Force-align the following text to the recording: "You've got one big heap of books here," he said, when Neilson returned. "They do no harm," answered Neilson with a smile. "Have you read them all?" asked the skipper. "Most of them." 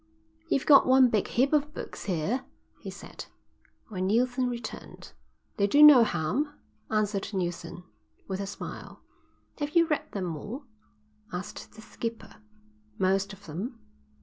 "You've 0.47 0.65
got 0.65 0.87
one 0.87 1.09
big 1.11 1.27
heap 1.27 1.53
of 1.53 1.75
books 1.75 2.05
here," 2.05 2.43
he 2.79 2.89
said, 2.89 3.27
when 3.89 4.07
Neilson 4.07 4.49
returned. 4.49 5.11
"They 5.57 5.67
do 5.67 5.83
no 5.83 6.03
harm," 6.03 6.51
answered 6.89 7.29
Neilson 7.35 7.83
with 8.27 8.39
a 8.39 8.47
smile. 8.47 9.01
"Have 9.59 9.75
you 9.75 9.85
read 9.85 10.11
them 10.11 10.35
all?" 10.35 10.65
asked 11.31 11.73
the 11.73 11.81
skipper. 11.83 12.37
"Most 12.97 13.31
of 13.31 13.45
them." 13.45 13.79